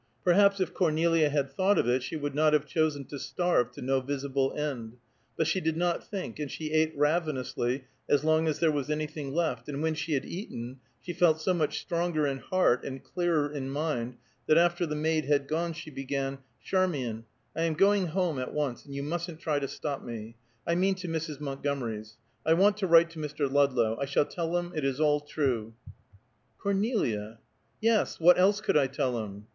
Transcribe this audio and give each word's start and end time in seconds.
Perhaps 0.23 0.59
if 0.59 0.73
Cornelia 0.73 1.29
had 1.29 1.51
thought 1.51 1.77
of 1.77 1.87
it 1.87 2.01
she 2.01 2.15
would 2.15 2.33
not 2.33 2.53
have 2.53 2.65
chosen 2.65 3.05
to 3.05 3.19
starve 3.19 3.71
to 3.73 3.83
no 3.83 3.99
visible 4.01 4.51
end, 4.57 4.93
but 5.37 5.45
she 5.45 5.61
did 5.61 5.77
not 5.77 6.03
think, 6.09 6.39
and 6.39 6.49
she 6.49 6.71
ate 6.71 6.91
ravenously 6.97 7.83
as 8.09 8.23
long 8.23 8.47
as 8.47 8.57
there 8.57 8.71
was 8.71 8.89
anything 8.89 9.31
left, 9.31 9.69
and 9.69 9.83
when 9.83 9.93
she 9.93 10.13
had 10.13 10.25
eaten, 10.25 10.79
she 11.01 11.13
felt 11.13 11.39
so 11.39 11.53
much 11.53 11.79
stronger 11.79 12.25
in 12.25 12.39
heart 12.39 12.83
and 12.83 13.03
clearer 13.03 13.51
in 13.51 13.69
mind, 13.69 14.17
that 14.47 14.57
after 14.57 14.87
the 14.87 14.95
maid 14.95 15.25
had 15.25 15.47
gone 15.47 15.71
she 15.71 15.91
began, 15.91 16.39
"Charmian, 16.63 17.25
I 17.55 17.61
am 17.61 17.75
going 17.75 18.07
home, 18.07 18.39
at 18.39 18.55
once, 18.55 18.83
and 18.85 18.95
you 18.95 19.03
mustn't 19.03 19.39
try 19.39 19.59
to 19.59 19.67
stop 19.67 20.03
me; 20.03 20.35
I 20.65 20.73
mean 20.73 20.95
to 20.95 21.07
Mrs. 21.07 21.39
Montgomery's. 21.39 22.17
I 22.43 22.55
want 22.55 22.77
to 22.77 22.87
write 22.87 23.11
to 23.11 23.19
Mr. 23.19 23.47
Ludlow. 23.47 23.99
I 24.01 24.05
shall 24.05 24.25
tell 24.25 24.57
him 24.57 24.71
it 24.75 24.83
is 24.83 24.99
all 24.99 25.19
true." 25.19 25.75
"Cornelia!" 26.57 27.37
"Yes; 27.79 28.19
what 28.19 28.39
else 28.39 28.61
could 28.61 28.75
I 28.75 28.87
tell 28.87 29.23
him?" 29.23 29.45